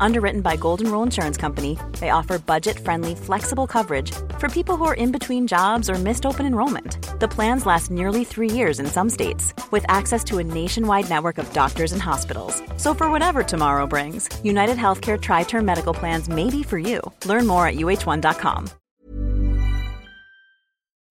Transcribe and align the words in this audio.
Underwritten 0.00 0.40
by 0.40 0.56
Golden 0.56 0.90
Rule 0.90 1.02
Insurance 1.02 1.36
Company, 1.36 1.78
they 2.00 2.10
offer 2.10 2.38
budget 2.38 2.78
friendly, 2.78 3.14
flexible 3.14 3.66
coverage 3.66 4.12
for 4.38 4.48
people 4.48 4.76
who 4.76 4.84
are 4.84 4.94
in 4.94 5.12
between 5.12 5.46
jobs 5.46 5.90
or 5.90 5.94
missed 5.94 6.26
open 6.26 6.46
enrollment. 6.46 6.98
The 7.20 7.28
plans 7.28 7.66
last 7.66 7.90
nearly 7.90 8.24
three 8.24 8.50
years 8.50 8.80
in 8.80 8.86
some 8.86 9.10
states, 9.10 9.54
with 9.70 9.84
access 9.88 10.22
to 10.24 10.38
a 10.38 10.44
nationwide 10.44 11.08
network 11.08 11.38
of 11.38 11.52
doctors 11.52 11.92
and 11.92 12.02
hospitals. 12.02 12.62
So, 12.76 12.94
for 12.94 13.10
whatever 13.10 13.42
tomorrow 13.42 13.86
brings, 13.86 14.28
United 14.44 14.76
Healthcare 14.76 15.20
Tri 15.20 15.44
Term 15.44 15.64
Medical 15.64 15.94
Plans 15.94 16.28
may 16.28 16.50
be 16.50 16.62
for 16.62 16.78
you. 16.78 17.00
Learn 17.24 17.46
more 17.46 17.66
at 17.66 17.76
uh1.com. 17.76 18.68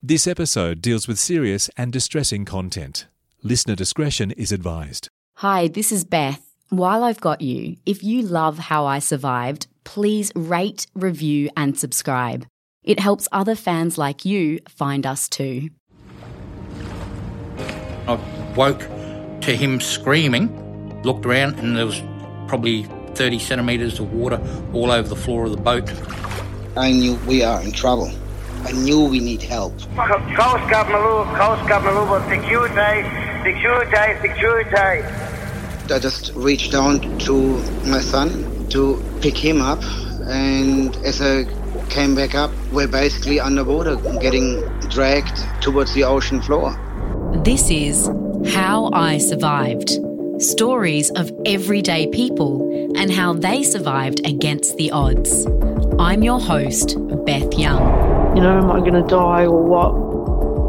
This 0.01 0.27
episode 0.27 0.81
deals 0.81 1.07
with 1.07 1.17
serious 1.17 1.67
and 1.75 1.91
distressing 1.91 2.45
content. 2.45 3.07
Listener 3.41 3.73
discretion 3.73 4.29
is 4.31 4.51
advised. 4.51 5.09
Hi, 5.37 5.67
this 5.67 5.91
is 5.91 6.05
Beth. 6.05 6.44
While 6.69 7.03
I've 7.03 7.21
got 7.21 7.41
you, 7.41 7.77
if 7.85 8.03
you 8.03 8.23
love 8.23 8.57
how 8.57 8.87
I 8.87 8.97
survived, 8.97 9.67
please 9.83 10.31
rate, 10.35 10.87
review, 10.95 11.51
and 11.55 11.77
subscribe. 11.77 12.47
It 12.83 12.99
helps 12.99 13.27
other 13.31 13.53
fans 13.53 13.99
like 13.99 14.25
you 14.25 14.59
find 14.67 15.05
us 15.05 15.29
too. 15.29 15.69
I 18.07 18.19
woke 18.55 18.79
to 19.41 19.55
him 19.55 19.79
screaming, 19.79 21.03
looked 21.03 21.27
around, 21.27 21.59
and 21.59 21.77
there 21.77 21.85
was 21.85 22.01
probably 22.47 22.83
30 23.13 23.37
centimetres 23.37 23.99
of 23.99 24.11
water 24.11 24.41
all 24.73 24.91
over 24.91 25.07
the 25.07 25.15
floor 25.15 25.45
of 25.45 25.51
the 25.51 25.57
boat. 25.57 25.87
I 26.75 26.91
knew 26.91 27.13
we 27.27 27.43
are 27.43 27.61
in 27.61 27.73
trouble. 27.73 28.11
I 28.63 28.71
knew 28.71 29.05
we 29.05 29.19
need 29.19 29.43
help. 29.43 29.77
Coast 29.79 30.35
Guard 30.35 30.87
Mooloolaba, 30.87 31.37
Coast 31.37 31.69
Guard 31.69 31.83
Mooloolaba, 31.83 32.27
security, 32.27 33.07
security, 33.43 34.27
security. 34.27 35.24
I 35.91 35.99
just 35.99 36.33
reached 36.35 36.71
down 36.71 36.99
to 37.19 37.57
my 37.85 38.01
son 38.01 38.67
to 38.69 39.01
pick 39.21 39.37
him 39.37 39.61
up, 39.61 39.83
and 40.27 40.95
as 40.97 41.21
I 41.21 41.45
came 41.89 42.15
back 42.15 42.33
up, 42.33 42.51
we're 42.71 42.87
basically 42.87 43.39
underwater, 43.39 43.95
getting 44.19 44.61
dragged 44.89 45.37
towards 45.61 45.93
the 45.93 46.03
ocean 46.03 46.41
floor. 46.41 46.71
This 47.43 47.69
is 47.69 48.09
How 48.53 48.89
I 48.93 49.19
Survived 49.19 49.91
stories 50.39 51.11
of 51.11 51.31
everyday 51.45 52.07
people 52.07 52.93
and 52.97 53.11
how 53.11 53.33
they 53.33 53.63
survived 53.63 54.25
against 54.25 54.75
the 54.77 54.91
odds. 54.91 55.45
I'm 55.97 56.23
your 56.23 56.39
host, 56.39 56.97
Beth 57.25 57.53
Young. 57.53 58.35
You 58.35 58.43
know, 58.43 58.57
am 58.57 58.71
I 58.71 58.79
going 58.79 59.01
to 59.01 59.07
die 59.07 59.45
or 59.45 59.63
what? 59.63 59.91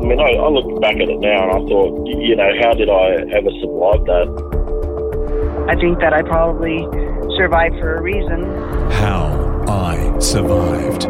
I 0.04 0.08
mean, 0.08 0.20
I, 0.20 0.38
I 0.38 0.48
look 0.48 0.80
back 0.80 0.94
at 0.96 1.08
it 1.08 1.18
now 1.18 1.50
and 1.50 1.52
I 1.52 1.68
thought, 1.68 2.06
you 2.06 2.36
know, 2.36 2.50
how 2.62 2.74
did 2.74 2.88
I 2.88 3.14
ever 3.34 3.50
survive 3.60 4.04
that? 4.06 4.45
I 5.68 5.74
think 5.76 5.98
that 6.00 6.12
I 6.12 6.22
probably 6.22 6.86
survived 7.36 7.78
for 7.80 7.96
a 7.96 8.02
reason. 8.02 8.44
How 8.92 9.64
I 9.68 10.06
Survived. 10.20 11.04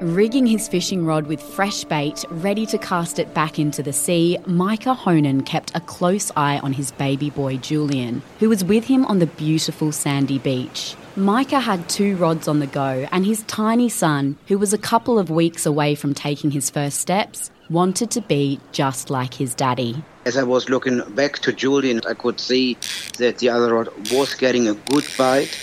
Rigging 0.00 0.46
his 0.46 0.68
fishing 0.68 1.06
rod 1.06 1.26
with 1.26 1.40
fresh 1.40 1.84
bait, 1.84 2.24
ready 2.28 2.66
to 2.66 2.76
cast 2.76 3.18
it 3.18 3.32
back 3.32 3.58
into 3.58 3.82
the 3.82 3.92
sea, 3.92 4.36
Micah 4.44 4.92
Honan 4.92 5.42
kept 5.42 5.74
a 5.74 5.80
close 5.80 6.30
eye 6.36 6.58
on 6.58 6.74
his 6.74 6.92
baby 6.92 7.30
boy 7.30 7.56
Julian, 7.56 8.22
who 8.40 8.50
was 8.50 8.62
with 8.62 8.84
him 8.84 9.06
on 9.06 9.20
the 9.20 9.26
beautiful 9.26 9.90
sandy 9.92 10.38
beach. 10.38 10.94
Micah 11.16 11.60
had 11.60 11.88
two 11.88 12.16
rods 12.16 12.48
on 12.48 12.58
the 12.58 12.66
go, 12.66 13.06
and 13.12 13.24
his 13.24 13.44
tiny 13.44 13.88
son, 13.88 14.36
who 14.48 14.58
was 14.58 14.72
a 14.72 14.78
couple 14.78 15.16
of 15.16 15.30
weeks 15.30 15.64
away 15.64 15.94
from 15.94 16.12
taking 16.12 16.50
his 16.50 16.70
first 16.70 16.98
steps, 16.98 17.52
wanted 17.70 18.10
to 18.10 18.20
be 18.20 18.58
just 18.72 19.10
like 19.10 19.34
his 19.34 19.54
daddy. 19.54 20.02
As 20.24 20.36
I 20.36 20.42
was 20.42 20.68
looking 20.68 21.00
back 21.14 21.38
to 21.40 21.52
Julian, 21.52 22.00
I 22.08 22.14
could 22.14 22.40
see 22.40 22.76
that 23.18 23.38
the 23.38 23.48
other 23.48 23.74
rod 23.74 23.90
was 24.10 24.34
getting 24.34 24.66
a 24.66 24.74
good 24.74 25.06
bite. 25.16 25.56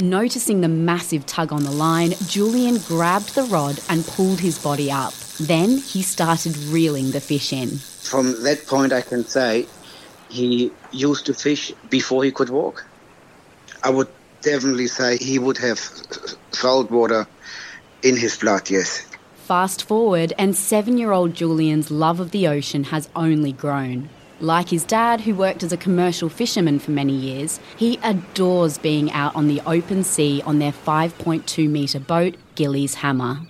Noticing 0.00 0.60
the 0.60 0.68
massive 0.68 1.24
tug 1.24 1.52
on 1.52 1.62
the 1.62 1.70
line, 1.70 2.14
Julian 2.26 2.78
grabbed 2.78 3.36
the 3.36 3.44
rod 3.44 3.78
and 3.88 4.04
pulled 4.04 4.40
his 4.40 4.58
body 4.58 4.90
up. 4.90 5.14
Then 5.38 5.78
he 5.78 6.02
started 6.02 6.56
reeling 6.56 7.12
the 7.12 7.20
fish 7.20 7.52
in. 7.52 7.78
From 7.78 8.42
that 8.42 8.66
point, 8.66 8.92
I 8.92 9.02
can 9.02 9.24
say 9.24 9.66
he 10.30 10.72
used 10.90 11.26
to 11.26 11.34
fish 11.34 11.72
before 11.90 12.24
he 12.24 12.32
could 12.32 12.50
walk. 12.50 12.84
I 13.84 13.90
would 13.90 14.08
definitely 14.44 14.86
say 14.86 15.16
he 15.16 15.38
would 15.38 15.58
have 15.58 15.78
salt 16.52 16.90
water 16.90 17.26
in 18.02 18.16
his 18.16 18.36
blood, 18.36 18.70
yes. 18.70 19.06
Fast 19.46 19.84
forward, 19.84 20.32
and 20.38 20.56
seven 20.56 20.96
year 20.98 21.12
old 21.12 21.34
Julian's 21.34 21.90
love 21.90 22.20
of 22.20 22.30
the 22.30 22.46
ocean 22.46 22.84
has 22.84 23.08
only 23.16 23.52
grown. 23.52 24.08
Like 24.40 24.68
his 24.68 24.84
dad, 24.84 25.22
who 25.22 25.34
worked 25.34 25.62
as 25.62 25.72
a 25.72 25.76
commercial 25.76 26.28
fisherman 26.28 26.78
for 26.78 26.90
many 26.90 27.14
years, 27.14 27.60
he 27.76 27.98
adores 28.02 28.78
being 28.78 29.10
out 29.12 29.34
on 29.36 29.48
the 29.48 29.60
open 29.66 30.02
sea 30.04 30.42
on 30.44 30.58
their 30.58 30.72
5.2 30.72 31.68
metre 31.68 32.00
boat, 32.00 32.36
Gillies 32.54 32.94
Hammer. 32.94 33.40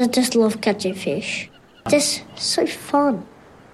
I 0.00 0.06
just 0.06 0.34
love 0.34 0.60
catching 0.60 0.94
fish. 0.94 1.50
It's 1.86 2.20
just 2.20 2.24
so 2.36 2.66
fun. 2.66 3.26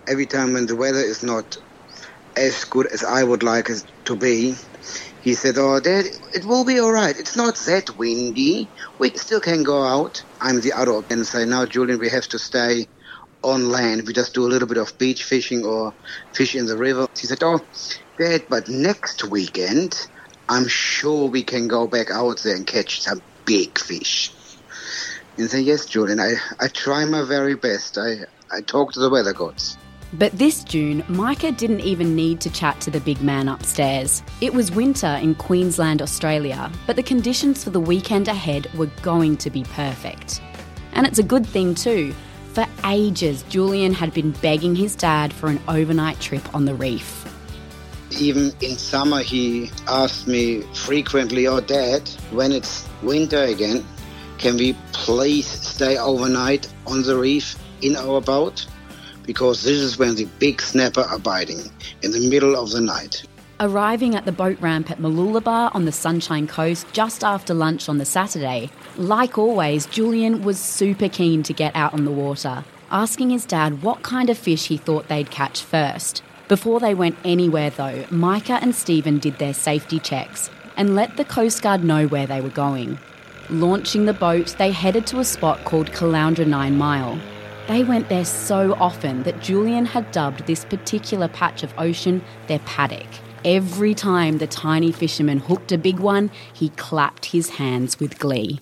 Every 0.09 0.27
time 0.27 0.53
when 0.55 0.67
the 0.67 0.77
weather 0.77 0.99
is 0.99 1.23
not 1.23 1.59
as 2.37 2.65
good 2.65 2.87
as 2.87 3.05
I 3.05 3.23
would 3.25 3.43
like 3.43 3.69
it 3.69 3.85
to 4.07 4.17
be, 4.17 4.55
he 5.25 5.33
said, 5.33 5.57
Oh, 5.57 5.81
Dad, 5.81 6.05
it 6.35 6.45
will 6.45 6.67
be 6.67 6.79
all 6.81 6.93
right. 6.93 7.17
It's 7.19 7.35
not 7.35 7.57
that 7.67 7.97
windy. 7.97 8.75
We 8.99 9.13
still 9.15 9.41
can 9.41 9.63
go 9.63 9.83
out. 9.83 10.23
I'm 10.39 10.61
the 10.61 10.73
adult 10.77 11.11
and 11.11 11.27
say, 11.27 11.47
Now, 11.47 11.65
Julian, 11.65 11.99
we 11.99 12.11
have 12.11 12.29
to 12.29 12.39
stay 12.39 12.89
on 13.43 13.71
land. 13.71 14.03
We 14.07 14.13
just 14.13 14.35
do 14.35 14.45
a 14.47 14.53
little 14.53 14.69
bit 14.69 14.77
of 14.77 14.99
beach 14.99 15.25
fishing 15.25 15.65
or 15.65 15.95
fish 16.35 16.55
in 16.55 16.67
the 16.67 16.77
river. 16.77 17.07
He 17.19 17.27
said, 17.27 17.39
Oh, 17.43 17.61
Dad, 18.21 18.43
but 18.51 18.69
next 18.69 19.25
weekend, 19.25 19.97
I'm 20.47 20.69
sure 20.69 21.31
we 21.31 21.43
can 21.43 21.69
go 21.69 21.89
back 21.89 22.11
out 22.11 22.43
there 22.45 22.55
and 22.55 22.67
catch 22.67 23.01
some 23.01 23.23
big 23.47 23.79
fish. 23.79 24.31
And 25.39 25.51
say, 25.51 25.63
Yes, 25.63 25.87
Julian, 25.87 26.21
I, 26.21 26.35
I 26.61 26.69
try 26.69 27.07
my 27.07 27.25
very 27.27 27.57
best. 27.57 27.97
I, 27.97 28.27
I 28.55 28.61
talk 28.61 28.93
to 28.93 29.01
the 29.01 29.09
weather 29.09 29.33
gods. 29.33 29.79
But 30.17 30.31
this 30.39 30.63
June, 30.63 31.03
Micah 31.09 31.51
didn't 31.51 31.81
even 31.81 32.15
need 32.15 32.41
to 32.43 32.51
chat 32.51 32.81
to 32.83 32.91
the 32.91 33.01
big 33.01 33.21
man 33.21 33.49
upstairs. 33.49 34.23
It 34.41 34.55
was 34.55 34.71
winter 34.71 35.19
in 35.21 35.35
Queensland, 35.35 36.01
Australia, 36.01 36.71
but 36.87 36.95
the 36.95 37.03
conditions 37.03 37.65
for 37.65 37.71
the 37.71 37.81
weekend 37.81 38.29
ahead 38.29 38.73
were 38.75 38.91
going 39.03 39.37
to 39.39 39.51
be 39.51 39.65
perfect. 39.65 40.41
And 40.93 41.05
it's 41.05 41.19
a 41.19 41.25
good 41.25 41.45
thing 41.45 41.75
too. 41.75 42.15
For 42.53 42.65
ages, 42.85 43.43
Julian 43.49 43.93
had 43.93 44.15
been 44.15 44.31
begging 44.31 44.77
his 44.77 44.95
dad 44.95 45.33
for 45.33 45.49
an 45.49 45.61
overnight 45.67 46.21
trip 46.21 46.55
on 46.55 46.65
the 46.65 46.77
reef. 46.77 47.27
Even 48.13 48.53
in 48.61 48.77
summer, 48.77 49.21
he 49.21 49.73
asked 49.89 50.29
me 50.29 50.61
frequently, 50.75 51.49
Oh, 51.49 51.59
Dad, 51.59 52.09
when 52.31 52.53
it's 52.53 52.87
winter 53.03 53.43
again, 53.43 53.85
can 54.39 54.57
we 54.57 54.77
please 54.93 55.49
stay 55.49 55.99
overnight 55.99 56.73
on 56.87 57.03
the 57.03 57.17
reef 57.17 57.59
in 57.83 57.97
our 57.97 58.21
boat? 58.21 58.67
Because 59.27 59.63
this 59.63 59.79
is 59.79 59.99
when 59.99 60.15
the 60.15 60.27
big 60.39 60.61
snapper 60.61 61.03
are 61.03 61.19
biting 61.19 61.61
in 62.03 62.11
the 62.11 62.29
middle 62.29 62.57
of 62.57 62.71
the 62.71 62.81
night. 62.81 63.25
Arriving 63.61 64.17
at 64.17 64.25
the 64.25 64.33
boat 64.33 64.61
ramp 64.61 64.91
at 64.91 64.99
Mooloolaba 64.99 65.75
on 65.75 65.85
the 65.85 65.93
Sunshine 65.93 66.47
Coast 66.47 66.87
just 66.93 67.23
after 67.23 67.55
lunch 67.55 67.89
on 67.89 67.99
the 67.99 68.05
Saturday, 68.05 68.69
like 68.97 69.39
always, 69.39 69.87
Julian 69.87 70.43
was 70.43 70.59
super 70.59 71.09
keen 71.09 71.43
to 71.45 71.53
get 71.53 71.75
out 71.77 71.95
on 71.95 72.05
the 72.05 72.11
water, 72.11 72.65
asking 72.91 73.31
his 73.31 73.47
dad 73.47 73.83
what 73.83 74.03
kind 74.03 74.29
of 74.29 74.37
fish 74.37 74.67
he 74.67 74.77
thought 74.77 75.09
they'd 75.09 75.31
catch 75.31 75.63
first. 75.63 76.23
Before 76.49 76.81
they 76.81 76.95
went 76.95 77.17
anywhere, 77.25 77.71
though, 77.71 78.05
Micah 78.11 78.59
and 78.61 78.75
Stephen 78.75 79.19
did 79.19 79.39
their 79.39 79.55
safety 79.55 79.99
checks 80.01 80.51
and 80.77 80.95
let 80.95 81.17
the 81.17 81.25
Coast 81.25 81.63
Guard 81.63 81.85
know 81.85 82.07
where 82.09 82.27
they 82.27 82.41
were 82.41 82.51
going. 82.51 82.99
Launching 83.51 84.05
the 84.05 84.13
boat, 84.13 84.57
they 84.59 84.73
headed 84.73 85.07
to 85.07 85.21
a 85.21 85.25
spot 85.25 85.65
called 85.65 85.93
Caloundra 85.93 86.47
Nine 86.47 86.77
Mile. 86.77 87.21
They 87.67 87.83
went 87.83 88.11
there 88.11 88.27
so 88.27 88.75
often 88.75 89.23
that 89.23 89.41
Julian 89.41 89.87
had 89.87 90.13
dubbed 90.13 90.47
this 90.47 90.67
particular 90.67 91.29
patch 91.29 91.63
of 91.63 91.73
ocean 91.79 92.23
their 92.47 92.59
paddock. 92.61 93.07
Every 93.43 93.95
time 93.95 94.37
the 94.37 94.47
tiny 94.47 94.93
fisherman 94.93 95.39
hooked 95.39 95.73
a 95.73 95.79
big 95.79 95.99
one, 95.99 96.31
he 96.53 96.69
clapped 96.71 97.27
his 97.27 97.51
hands 97.51 97.99
with 97.99 98.19
glee. 98.19 98.59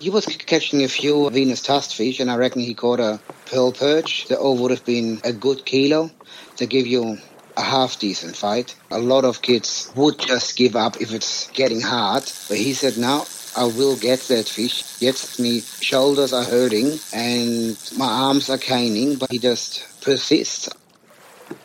He 0.00 0.10
was 0.10 0.26
catching 0.26 0.84
a 0.84 0.88
few 0.88 1.30
Venus 1.30 1.62
tusk 1.62 1.96
fish, 1.96 2.20
and 2.20 2.30
I 2.30 2.36
reckon 2.36 2.60
he 2.62 2.74
caught 2.74 3.00
a 3.00 3.20
pearl 3.46 3.72
perch. 3.72 4.26
The 4.26 4.38
all 4.38 4.56
would 4.58 4.70
have 4.70 4.84
been 4.84 5.20
a 5.24 5.32
good 5.32 5.64
kilo. 5.64 6.10
They 6.58 6.66
give 6.66 6.86
you 6.86 7.18
a 7.56 7.62
half 7.62 7.98
decent 7.98 8.36
fight. 8.36 8.76
A 8.90 8.98
lot 8.98 9.24
of 9.24 9.42
kids 9.42 9.90
would 9.96 10.18
just 10.18 10.56
give 10.56 10.76
up 10.76 11.00
if 11.00 11.12
it's 11.12 11.50
getting 11.50 11.80
hard. 11.80 12.30
But 12.48 12.58
he 12.58 12.74
said, 12.74 12.96
no, 12.96 13.24
I 13.58 13.64
will 13.64 13.96
get 13.96 14.20
that 14.28 14.48
fish. 14.48 14.84
Yes, 15.00 15.40
my 15.40 15.58
shoulders 15.80 16.32
are 16.32 16.44
hurting 16.44 17.00
and 17.12 17.76
my 17.96 18.06
arms 18.06 18.48
are 18.48 18.56
caning, 18.56 19.16
but 19.16 19.32
he 19.32 19.40
just 19.40 19.84
persists. 20.00 20.68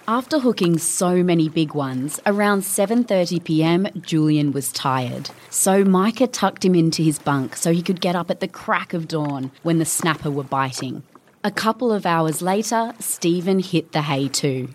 After 0.07 0.39
hooking 0.39 0.79
so 0.79 1.23
many 1.23 1.49
big 1.49 1.75
ones, 1.75 2.19
around 2.25 2.63
7:30 2.63 3.43
p.m. 3.43 3.87
Julian 4.01 4.53
was 4.53 4.71
tired. 4.71 5.29
So 5.51 5.83
Micah 5.83 6.25
tucked 6.25 6.65
him 6.65 6.73
into 6.73 7.03
his 7.03 7.19
bunk 7.19 7.55
so 7.55 7.71
he 7.71 7.83
could 7.83 8.01
get 8.01 8.15
up 8.15 8.31
at 8.31 8.39
the 8.39 8.47
crack 8.47 8.95
of 8.95 9.07
dawn 9.07 9.51
when 9.61 9.77
the 9.77 9.85
snapper 9.85 10.31
were 10.31 10.49
biting. 10.59 11.03
A 11.43 11.51
couple 11.51 11.91
of 11.91 12.07
hours 12.07 12.41
later, 12.41 12.93
Stephen 12.99 13.59
hit 13.59 13.91
the 13.91 14.01
hay 14.01 14.29
too. 14.29 14.69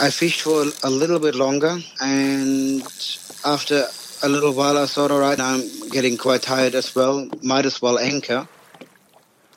I 0.00 0.08
fished 0.08 0.40
for 0.40 0.64
a 0.82 0.90
little 0.90 1.18
bit 1.18 1.34
longer, 1.34 1.76
and 2.00 2.82
after 3.44 3.86
a 4.22 4.28
little 4.28 4.52
while, 4.52 4.78
I 4.78 4.86
thought, 4.86 5.10
all 5.10 5.20
right, 5.20 5.38
I'm 5.38 5.62
getting 5.90 6.16
quite 6.16 6.42
tired 6.42 6.74
as 6.74 6.94
well. 6.94 7.28
Might 7.42 7.66
as 7.66 7.82
well 7.82 7.98
anchor. 7.98 8.48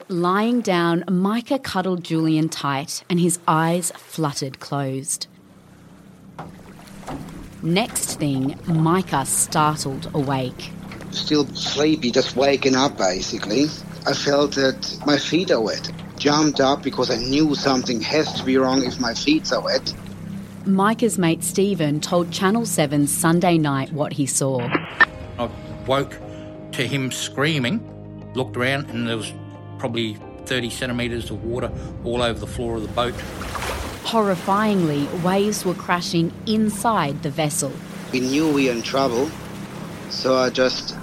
Lying 0.08 0.62
down, 0.62 1.04
Micah 1.10 1.60
cuddled 1.60 2.04
Julian 2.04 2.50
tight 2.50 3.04
and 3.10 3.20
his 3.20 3.40
eyes 3.48 3.92
fluttered 3.96 4.60
closed. 4.60 5.28
Next 7.64 8.20
thing, 8.20 8.60
Micah 8.68 9.26
startled 9.26 10.10
awake. 10.14 10.72
Still 11.12 11.48
sleepy, 11.56 12.12
just 12.12 12.36
waking 12.36 12.76
up 12.76 12.98
basically. 12.98 13.66
I 14.06 14.14
felt 14.14 14.54
that 14.56 15.00
my 15.08 15.18
feet 15.18 15.50
are 15.50 15.62
wet. 15.62 15.92
Jumped 16.18 16.60
up 16.60 16.84
because 16.84 17.10
I 17.10 17.18
knew 17.18 17.56
something 17.56 18.00
has 18.02 18.32
to 18.34 18.44
be 18.44 18.58
wrong 18.58 18.84
if 18.84 19.00
my 19.00 19.14
feet 19.16 19.52
are 19.52 19.62
wet. 19.62 19.92
Micah's 20.68 21.20
mate 21.20 21.44
Stephen 21.44 22.00
told 22.00 22.32
Channel 22.32 22.66
7 22.66 23.06
Sunday 23.06 23.58
night 23.58 23.92
what 23.94 24.14
he 24.14 24.26
saw. 24.26 24.62
I 25.38 25.50
woke 25.86 26.18
to 26.72 26.88
him 26.88 27.12
screaming, 27.12 28.32
looked 28.34 28.58
around, 28.58 28.90
and 28.90 29.08
there 29.08 29.18
was 29.18 29.32
probably 29.78 30.18
30 30.46 30.72
centimetres 30.72 31.30
of 31.30 31.44
water 31.44 31.72
all 32.04 32.24
over 32.24 32.40
the 32.40 32.48
floor 32.48 32.78
of 32.78 32.82
the 32.82 32.88
boat. 32.90 33.14
Horrifyingly, 34.06 35.08
waves 35.22 35.66
were 35.66 35.76
crashing 35.76 36.32
inside 36.48 37.22
the 37.22 37.30
vessel. 37.30 37.72
We 38.12 38.22
knew 38.22 38.52
we 38.52 38.66
were 38.66 38.72
in 38.72 38.82
trouble, 38.82 39.30
so 40.10 40.36
I 40.36 40.50
just 40.50 40.96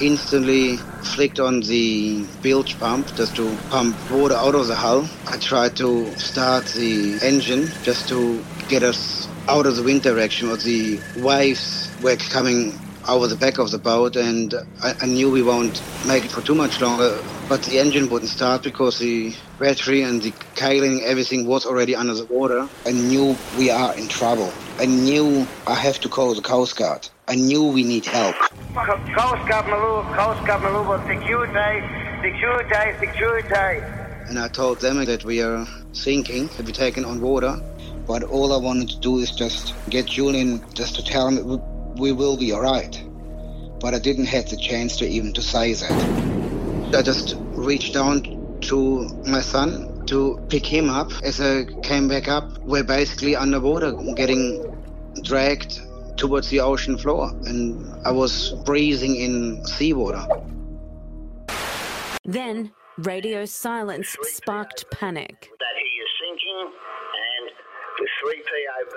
instantly 0.00 0.76
flicked 1.02 1.40
on 1.40 1.60
the 1.60 2.24
bilge 2.42 2.78
pump 2.78 3.14
just 3.14 3.36
to 3.36 3.56
pump 3.68 3.94
water 4.10 4.34
out 4.34 4.54
of 4.54 4.68
the 4.68 4.74
hull. 4.74 5.08
I 5.26 5.36
tried 5.36 5.76
to 5.76 6.10
start 6.18 6.64
the 6.66 7.18
engine 7.22 7.68
just 7.82 8.08
to 8.08 8.42
get 8.68 8.82
us 8.82 9.28
out 9.48 9.66
of 9.66 9.76
the 9.76 9.82
wind 9.82 10.02
direction, 10.02 10.48
or 10.48 10.56
the 10.56 11.00
waves 11.18 11.90
were 12.02 12.16
coming 12.16 12.78
over 13.08 13.26
the 13.26 13.36
back 13.36 13.58
of 13.58 13.70
the 13.70 13.78
boat, 13.78 14.16
and 14.16 14.54
I, 14.82 14.94
I, 15.02 15.06
knew 15.06 15.30
we 15.30 15.42
won't 15.42 15.80
make 16.06 16.24
it 16.24 16.30
for 16.32 16.40
too 16.40 16.54
much 16.54 16.80
longer. 16.80 17.22
But 17.48 17.62
the 17.62 17.78
engine 17.78 18.08
wouldn't 18.10 18.30
start 18.30 18.62
because 18.64 18.98
the 18.98 19.34
battery 19.60 20.02
and 20.02 20.20
the 20.20 20.32
cailing, 20.56 21.02
everything 21.04 21.46
was 21.46 21.64
already 21.64 21.94
under 21.94 22.14
the 22.14 22.24
water. 22.24 22.68
I 22.84 22.92
knew 22.92 23.36
we 23.56 23.70
are 23.70 23.96
in 23.96 24.08
trouble. 24.08 24.52
I 24.78 24.86
knew 24.86 25.46
I 25.66 25.74
have 25.74 26.00
to 26.00 26.08
call 26.08 26.34
the 26.34 26.42
Coast 26.42 26.76
Guard. 26.76 27.08
I 27.28 27.36
knew 27.36 27.64
we 27.64 27.84
need 27.84 28.04
help. 28.04 28.36
Coast 28.74 29.48
Guard 29.48 29.66
Mooloolaba, 29.66 30.16
Coast 30.16 30.46
Guard 30.46 30.62
Mooloolaba, 30.62 31.06
security, 31.06 31.86
security, 32.22 32.98
security. 32.98 34.06
And 34.28 34.38
I 34.40 34.48
told 34.48 34.80
them 34.80 35.04
that 35.04 35.24
we 35.24 35.40
are 35.40 35.66
sinking, 35.92 36.48
that 36.56 36.66
we're 36.66 36.72
taken 36.72 37.04
on 37.04 37.20
water. 37.20 37.60
But 38.06 38.22
all 38.22 38.52
I 38.52 38.56
wanted 38.56 38.88
to 38.90 38.98
do 38.98 39.18
is 39.18 39.30
just 39.30 39.74
get 39.90 40.06
Julian 40.06 40.64
just 40.74 40.94
to 40.96 41.04
tell 41.04 41.28
him 41.28 41.60
we 41.96 42.12
will 42.12 42.36
be 42.36 42.52
all 42.52 42.60
right. 42.60 43.02
But 43.80 43.94
I 43.94 43.98
didn't 43.98 44.26
have 44.26 44.48
the 44.48 44.56
chance 44.56 44.96
to 44.98 45.06
even 45.06 45.32
to 45.32 45.42
say 45.42 45.74
that. 45.74 46.94
I 46.94 47.02
just 47.02 47.36
reached 47.52 47.94
down 47.94 48.58
to 48.62 49.08
my 49.26 49.40
son 49.40 50.06
to 50.06 50.40
pick 50.48 50.64
him 50.64 50.88
up. 50.88 51.10
As 51.22 51.40
I 51.40 51.64
came 51.82 52.08
back 52.08 52.28
up, 52.28 52.58
we're 52.58 52.84
basically 52.84 53.34
underwater, 53.34 53.92
getting 54.14 54.64
dragged 55.22 55.80
towards 56.16 56.48
the 56.48 56.60
ocean 56.60 56.96
floor, 56.96 57.30
and 57.44 57.92
I 58.06 58.12
was 58.12 58.52
breathing 58.64 59.16
in 59.16 59.64
seawater. 59.66 60.26
Then 62.24 62.72
radio 62.98 63.44
silence 63.44 64.16
sparked 64.22 64.90
panic. 64.90 65.50
That 65.58 65.76
he 65.78 65.88
is 66.02 66.08
sinking, 66.20 66.58
and 66.60 66.72
with 68.00 68.10
three 68.22 68.42
POB, 68.42 68.94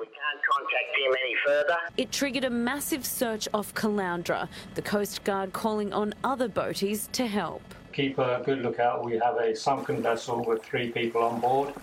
we 0.00 0.06
can't 0.06 0.40
contact 0.50 0.96
him 0.98 1.14
any 1.22 1.34
further. 1.46 1.76
It 1.96 2.12
triggered 2.12 2.44
a 2.44 2.50
massive 2.50 3.04
search 3.04 3.48
off 3.52 3.74
Caloundra, 3.74 4.48
the 4.74 4.82
Coast 4.82 5.24
Guard 5.24 5.52
calling 5.52 5.92
on 5.92 6.14
other 6.24 6.48
boaties 6.48 7.10
to 7.12 7.26
help. 7.26 7.62
Keep 7.92 8.18
a 8.18 8.42
good 8.44 8.62
lookout. 8.62 9.04
We 9.04 9.18
have 9.18 9.36
a 9.36 9.54
sunken 9.54 10.02
vessel 10.02 10.44
with 10.44 10.64
three 10.64 10.90
people 10.90 11.22
on 11.22 11.40
board. 11.40 11.74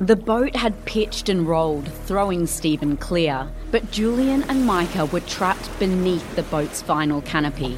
The 0.00 0.16
boat 0.16 0.56
had 0.56 0.82
pitched 0.86 1.28
and 1.28 1.46
rolled, 1.46 1.92
throwing 2.06 2.46
Stephen 2.46 2.96
clear, 2.96 3.46
but 3.70 3.90
Julian 3.90 4.44
and 4.44 4.64
Micah 4.64 5.04
were 5.06 5.20
trapped 5.20 5.78
beneath 5.78 6.36
the 6.36 6.42
boat's 6.44 6.80
final 6.80 7.20
canopy. 7.20 7.76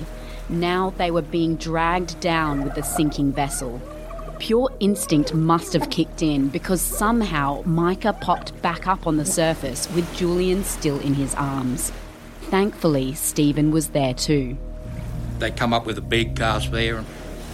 Now 0.48 0.90
they 0.98 1.10
were 1.10 1.22
being 1.22 1.56
dragged 1.56 2.20
down 2.20 2.62
with 2.62 2.76
the 2.76 2.82
sinking 2.82 3.32
vessel. 3.32 3.80
Pure 4.42 4.72
instinct 4.80 5.32
must 5.34 5.72
have 5.72 5.88
kicked 5.88 6.20
in 6.20 6.48
because 6.48 6.80
somehow 6.80 7.62
Micah 7.64 8.12
popped 8.12 8.60
back 8.60 8.88
up 8.88 9.06
on 9.06 9.16
the 9.16 9.24
surface 9.24 9.88
with 9.94 10.12
Julian 10.16 10.64
still 10.64 10.98
in 10.98 11.14
his 11.14 11.32
arms. 11.36 11.92
Thankfully, 12.50 13.14
Stephen 13.14 13.70
was 13.70 13.90
there 13.90 14.12
too. 14.12 14.56
They 15.38 15.52
come 15.52 15.72
up 15.72 15.86
with 15.86 15.96
a 15.96 16.02
big 16.02 16.34
cast 16.34 16.72
there. 16.72 17.04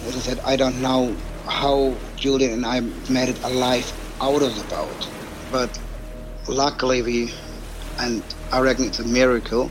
As 0.07 0.15
I 0.15 0.19
said, 0.19 0.39
I 0.39 0.55
don't 0.55 0.81
know 0.81 1.15
how 1.45 1.95
Julian 2.15 2.53
and 2.53 2.65
I 2.65 2.79
made 3.07 3.29
it 3.29 3.43
alive 3.43 3.85
out 4.19 4.41
of 4.41 4.55
the 4.55 4.63
boat. 4.75 5.07
But 5.51 5.79
luckily 6.47 7.03
we, 7.03 7.31
and 7.99 8.23
I 8.51 8.61
reckon 8.61 8.85
it's 8.85 8.97
a 8.97 9.07
miracle, 9.07 9.69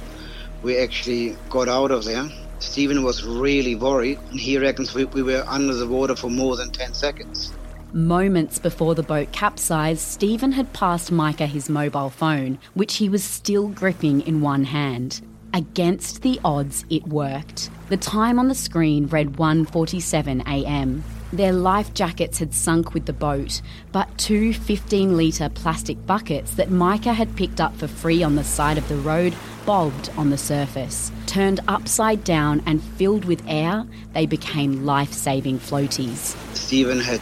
we 0.62 0.78
actually 0.78 1.36
got 1.50 1.68
out 1.68 1.90
of 1.90 2.04
there. 2.04 2.30
Stephen 2.60 3.02
was 3.02 3.24
really 3.24 3.74
worried. 3.74 4.18
And 4.30 4.40
he 4.40 4.58
reckons 4.58 4.94
we, 4.94 5.04
we 5.04 5.22
were 5.22 5.44
under 5.46 5.74
the 5.74 5.86
water 5.86 6.16
for 6.16 6.30
more 6.30 6.56
than 6.56 6.70
10 6.70 6.94
seconds. 6.94 7.52
Moments 7.92 8.58
before 8.58 8.94
the 8.94 9.02
boat 9.02 9.32
capsized, 9.32 10.00
Stephen 10.00 10.52
had 10.52 10.72
passed 10.72 11.10
Micah 11.10 11.46
his 11.46 11.70
mobile 11.70 12.10
phone, 12.10 12.58
which 12.74 12.96
he 12.96 13.08
was 13.08 13.24
still 13.24 13.68
gripping 13.68 14.20
in 14.22 14.42
one 14.42 14.64
hand. 14.64 15.22
Against 15.54 16.20
the 16.20 16.38
odds, 16.44 16.84
it 16.90 17.06
worked. 17.08 17.70
The 17.88 17.96
time 17.96 18.38
on 18.38 18.48
the 18.48 18.54
screen 18.54 19.06
read 19.06 19.38
1:47 19.38 20.42
a.m. 20.46 21.02
Their 21.32 21.52
life 21.52 21.92
jackets 21.92 22.38
had 22.38 22.54
sunk 22.54 22.94
with 22.94 23.04
the 23.04 23.12
boat, 23.12 23.60
but 23.92 24.16
two 24.16 24.54
15 24.54 25.14
litre 25.14 25.50
plastic 25.50 26.06
buckets 26.06 26.54
that 26.54 26.70
Micah 26.70 27.12
had 27.12 27.36
picked 27.36 27.60
up 27.60 27.76
for 27.76 27.86
free 27.86 28.22
on 28.22 28.34
the 28.34 28.44
side 28.44 28.78
of 28.78 28.88
the 28.88 28.96
road 28.96 29.36
bobbed 29.66 30.08
on 30.16 30.30
the 30.30 30.38
surface. 30.38 31.12
Turned 31.26 31.60
upside 31.68 32.24
down 32.24 32.62
and 32.64 32.82
filled 32.82 33.26
with 33.26 33.42
air, 33.46 33.84
they 34.14 34.24
became 34.24 34.86
life 34.86 35.12
saving 35.12 35.58
floaties. 35.58 36.34
Stephen 36.56 36.98
had 36.98 37.20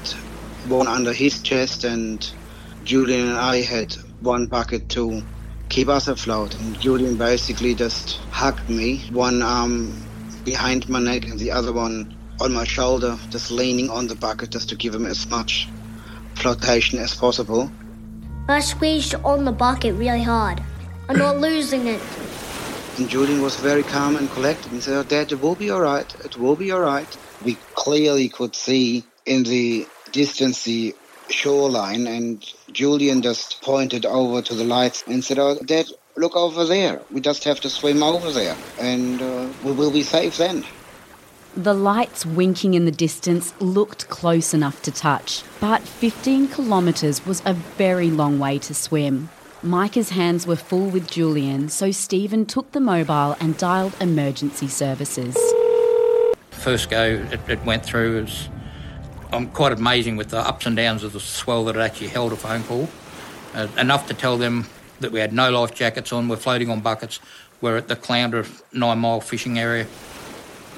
one 0.69 0.87
under 0.87 1.13
his 1.13 1.43
chest, 1.43 1.83
and 1.83 2.31
Julian 2.85 3.31
and 3.31 3.37
I 3.37 3.63
had 3.63 3.93
one 4.21 4.47
bucket 4.47 4.89
to 4.91 5.21
keep 5.69 5.89
us 5.89 6.07
afloat. 6.07 6.55
And 6.61 6.79
Julian 6.79 7.17
basically 7.17 7.75
just 7.75 8.19
hugged 8.31 8.71
me, 8.71 8.99
one 9.11 9.43
arm 9.43 10.01
behind 10.45 10.89
my 10.89 11.01
neck 11.01 11.27
and 11.27 11.41
the 11.41 11.51
other 11.51 11.73
one 11.73 12.16
on 12.41 12.53
my 12.53 12.65
shoulder, 12.65 13.19
just 13.31 13.51
leaning 13.51 13.91
on 13.91 14.07
the 14.07 14.15
bucket 14.15 14.51
just 14.51 14.69
to 14.69 14.77
give 14.77 14.95
him 14.95 15.07
as 15.07 15.29
much 15.29 15.69
flotation 16.35 16.99
as 16.99 17.15
possible. 17.15 17.71
I 18.49 18.61
squeezed 18.61 19.15
on 19.25 19.45
the 19.45 19.53
bucket 19.53 19.95
really 19.95 20.23
hard. 20.23 20.63
I'm 21.09 21.19
not 21.19 21.39
losing 21.39 21.87
it. 21.87 22.01
And 22.99 23.09
Julian 23.09 23.43
was 23.43 23.57
very 23.57 23.83
calm 23.83 24.17
and 24.17 24.31
collected 24.31 24.73
and 24.73 24.83
said, 24.83 24.97
oh, 24.97 25.03
Dad, 25.03 25.33
it 25.33 25.41
will 25.41 25.55
be 25.55 25.71
all 25.71 25.81
right. 25.81 26.15
It 26.25 26.37
will 26.39 26.57
be 26.57 26.71
all 26.71 26.81
right. 26.81 27.19
We 27.45 27.57
clearly 27.75 28.29
could 28.29 28.55
see 28.55 29.05
in 29.27 29.43
the 29.43 29.87
distance 30.13 30.65
the 30.65 30.95
shoreline, 31.29 32.07
and 32.07 32.45
Julian 32.73 33.23
just 33.23 33.61
pointed 33.63 34.07
over 34.07 34.41
to 34.43 34.55
the 34.55 34.65
lights 34.65 35.05
and 35.07 35.25
said, 35.25 35.39
Oh, 35.39 35.59
Dad, 35.65 35.87
look 36.17 36.37
over 36.37 36.65
there. 36.65 37.01
We 37.11 37.21
just 37.21 37.45
have 37.45 37.61
to 37.61 37.71
swim 37.71 38.03
over 38.03 38.31
there, 38.31 38.57
and 38.81 39.21
uh, 39.21 39.49
we 39.65 39.73
will 39.73 39.91
be 39.91 40.03
safe 40.03 40.37
then. 40.39 40.65
The 41.57 41.73
lights 41.73 42.27
winking 42.27 42.75
in 42.75 42.85
the 42.85 42.91
distance 42.91 43.55
looked 43.63 44.11
close 44.11 44.53
enough 44.53 44.83
to 44.83 44.93
touch, 44.93 45.43
but 45.59 45.81
15 45.81 46.49
kilometres 46.49 47.25
was 47.25 47.41
a 47.47 47.55
very 47.55 48.11
long 48.11 48.39
way 48.39 48.59
to 48.59 48.75
swim. 48.75 49.31
Micah's 49.63 50.11
hands 50.11 50.47
were 50.47 50.57
full 50.57 50.91
with 50.91 51.11
Julian, 51.11 51.71
so 51.71 51.91
Stephen 51.91 52.45
took 52.45 52.73
the 52.73 52.81
mobile 52.81 53.37
and 53.41 53.57
dialed 53.57 53.97
emergency 54.03 54.69
services. 54.69 55.35
First 56.51 56.91
go 56.91 57.27
it, 57.33 57.41
it 57.49 57.65
went 57.65 57.87
through 57.87 58.21
was 58.21 58.51
I'm 59.33 59.49
quite 59.49 59.73
amazing 59.73 60.17
with 60.17 60.29
the 60.29 60.41
ups 60.41 60.67
and 60.67 60.77
downs 60.77 61.05
of 61.05 61.15
the 61.15 61.21
swell 61.21 61.65
that 61.65 61.77
it 61.77 61.81
actually 61.81 62.09
held 62.09 62.35
a 62.35 62.37
phone 62.37 62.65
call. 62.65 62.87
Uh, 63.55 63.69
enough 63.79 64.07
to 64.09 64.15
tell 64.15 64.37
them 64.37 64.67
that 65.01 65.11
we 65.11 65.21
had 65.21 65.33
no 65.33 65.51
life 65.51 65.75
jackets 65.75 66.13
on, 66.13 66.29
we're 66.29 66.37
floating 66.37 66.69
on 66.69 66.81
buckets, 66.81 67.19
we're 67.63 67.79
at 67.79 67.89
the 67.89 67.97
Caloundra 67.97 68.47
nine 68.75 68.99
mile 68.99 69.23
fishing 69.23 69.59
area. 69.59 69.87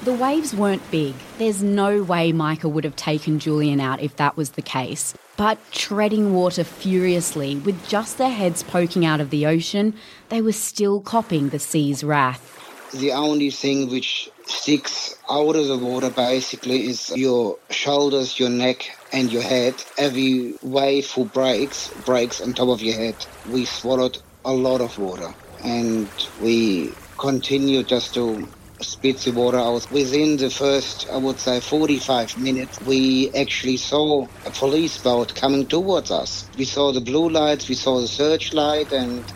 The 0.03 0.13
waves 0.13 0.55
weren't 0.55 0.89
big. 0.91 1.13
There's 1.39 1.61
no 1.61 2.01
way 2.01 2.31
Micah 2.31 2.69
would 2.69 2.85
have 2.85 2.95
taken 2.95 3.37
Julian 3.37 3.81
out 3.81 4.01
if 4.01 4.15
that 4.15 4.37
was 4.37 4.51
the 4.51 4.61
case. 4.61 5.13
But 5.35 5.59
treading 5.73 6.33
water 6.33 6.63
furiously, 6.63 7.57
with 7.57 7.85
just 7.85 8.17
their 8.17 8.29
heads 8.29 8.63
poking 8.63 9.05
out 9.05 9.19
of 9.19 9.29
the 9.29 9.45
ocean, 9.45 9.93
they 10.29 10.41
were 10.41 10.53
still 10.53 11.01
copping 11.01 11.49
the 11.49 11.59
sea's 11.59 12.01
wrath. 12.01 12.45
The 12.93 13.11
only 13.11 13.51
thing 13.51 13.89
which 13.89 14.29
sticks 14.45 15.15
out 15.29 15.57
of 15.57 15.67
the 15.67 15.77
water 15.77 16.09
basically 16.09 16.87
is 16.87 17.11
your 17.17 17.57
shoulders, 17.69 18.39
your 18.39 18.49
neck, 18.49 18.97
and 19.11 19.29
your 19.29 19.43
head. 19.43 19.75
Every 19.97 20.53
wave 20.63 21.11
who 21.11 21.25
breaks, 21.25 21.89
breaks 22.05 22.39
on 22.39 22.53
top 22.53 22.69
of 22.69 22.81
your 22.81 22.95
head. 22.95 23.17
We 23.49 23.65
swallowed 23.65 24.17
a 24.45 24.53
lot 24.53 24.79
of 24.79 24.97
water 24.97 25.33
and 25.61 26.07
we 26.41 26.93
continued 27.17 27.89
just 27.89 28.13
to 28.13 28.47
spit 28.81 29.21
the 29.23 29.31
water 29.33 29.59
out. 29.59 29.87
Within 29.91 30.37
the 30.37 30.49
first, 30.51 31.07
I 31.11 31.17
would 31.17 31.39
say, 31.39 31.61
45 31.61 32.29
minutes, 32.37 32.79
we 32.81 33.31
actually 33.35 33.77
saw 33.77 34.27
a 34.45 34.51
police 34.51 34.99
boat 34.99 35.35
coming 35.35 35.67
towards 35.67 36.11
us. 36.11 36.49
We 36.57 36.65
saw 36.65 36.93
the 36.93 37.01
blue 37.01 37.29
lights, 37.29 37.69
we 37.69 37.75
saw 37.75 38.01
the 38.01 38.07
searchlight, 38.07 38.91
and 38.91 39.31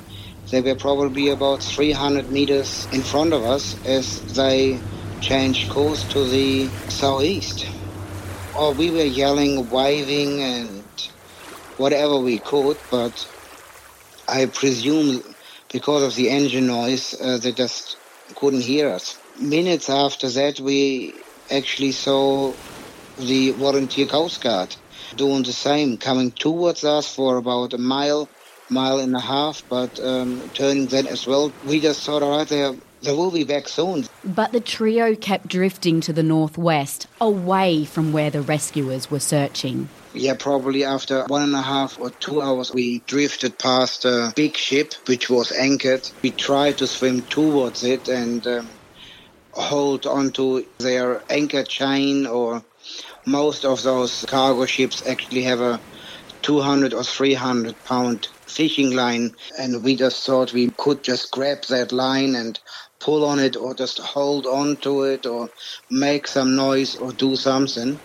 they 0.52 0.62
were 0.62 0.76
probably 0.76 1.30
about 1.30 1.64
300 1.64 2.30
meters 2.30 2.88
in 2.92 3.04
front 3.04 3.34
of 3.34 3.44
us 3.44 3.76
as 3.86 4.16
they 4.36 4.86
changed 5.22 5.70
course 5.70 6.06
to 6.08 6.30
the 6.30 6.76
southeast. 6.90 7.66
Oh, 8.56 8.74
we 8.74 8.92
were 8.92 9.04
yelling, 9.06 9.70
waving, 9.70 10.42
and 10.42 10.90
whatever 11.78 12.20
we 12.20 12.40
could, 12.40 12.78
but 12.92 13.26
I 14.28 14.48
presume 14.48 15.24
because 15.72 16.04
of 16.04 16.16
the 16.16 16.30
engine 16.32 16.68
noise, 16.68 17.16
uh, 17.22 17.40
they 17.40 17.54
just 17.54 18.00
couldn't 18.38 18.62
hear 18.64 18.90
us. 18.92 19.23
Minutes 19.40 19.90
after 19.90 20.30
that, 20.30 20.60
we 20.60 21.14
actually 21.52 21.92
saw 21.92 22.54
the 23.18 23.52
volunteer 23.52 24.06
Coast 24.06 24.42
Guard 24.42 24.76
doing 25.16 25.44
the 25.44 25.54
same, 25.54 25.98
coming 25.98 26.32
towards 26.32 26.84
us 26.84 27.14
for 27.14 27.38
about 27.38 27.74
a 27.74 27.78
mile 27.78 28.30
mile 28.70 29.00
and 29.00 29.16
a 29.16 29.20
half, 29.20 29.64
but 29.70 30.00
um, 30.00 30.50
turning 30.54 30.88
then 30.88 31.08
as 31.08 31.28
well. 31.28 31.52
We 31.66 31.80
just 31.80 32.04
thought, 32.06 32.24
all 32.24 32.38
right, 32.38 32.48
they 32.48 32.76
they 33.02 33.14
will 33.14 33.32
be 33.32 33.44
back 33.44 33.68
soon. 33.68 34.06
But 34.24 34.54
the 34.54 34.62
trio 34.62 35.14
kept 35.16 35.48
drifting 35.48 36.00
to 36.02 36.14
the 36.14 36.24
northwest, 36.24 37.08
away 37.20 37.84
from 37.86 38.14
where 38.14 38.30
the 38.30 38.42
rescuers 38.42 39.12
were 39.12 39.20
searching. 39.20 39.90
Yeah, 40.14 40.36
probably 40.36 40.86
after 40.86 41.26
one 41.26 41.44
and 41.44 41.56
a 41.56 41.62
half 41.62 42.00
or 42.00 42.12
two 42.12 42.42
hours, 42.42 42.74
we 42.74 43.00
drifted 43.00 43.60
past 43.60 44.06
a 44.06 44.32
big 44.36 44.56
ship 44.56 44.94
which 45.08 45.30
was 45.30 45.52
anchored. 45.52 46.10
We 46.22 46.32
tried 46.32 46.78
to 46.78 46.88
swim 46.88 47.24
towards 47.24 47.84
it 47.84 48.08
and 48.08 48.46
um, 48.48 48.70
hold 49.54 50.06
onto 50.06 50.64
their 50.80 51.24
anchor 51.30 51.64
chain, 51.64 52.26
or 52.26 52.64
most 53.26 53.66
of 53.66 53.84
those 53.84 54.26
cargo 54.28 54.66
ships 54.66 55.06
actually 55.08 55.44
have 55.44 55.62
a 55.62 55.82
200 56.42 56.94
or 56.94 57.04
300 57.04 57.84
pound 57.86 58.28
fishing 58.48 58.92
line, 58.96 59.32
and 59.60 59.84
we 59.84 59.96
just 59.96 60.26
thought 60.26 60.54
we 60.54 60.70
could 60.78 61.04
just 61.04 61.32
grab 61.32 61.64
that 61.70 61.92
line 61.92 62.36
and 62.36 62.60
pull 63.00 63.26
on 63.26 63.40
it 63.40 63.56
or 63.56 63.74
just 63.74 64.00
hold 64.00 64.46
on 64.46 64.76
to 64.78 65.04
it 65.04 65.26
or 65.26 65.50
make 65.90 66.28
some 66.28 66.56
noise 66.56 66.96
or 66.96 67.12
do 67.14 67.36
something. 67.36 68.00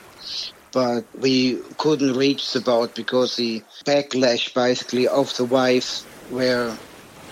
But 0.72 1.04
we 1.14 1.60
couldn't 1.78 2.16
reach 2.16 2.52
the 2.52 2.60
boat 2.60 2.94
because 2.94 3.36
the 3.36 3.62
backlash 3.84 4.54
basically 4.54 5.08
of 5.08 5.34
the 5.36 5.44
waves 5.46 6.06
were 6.28 6.78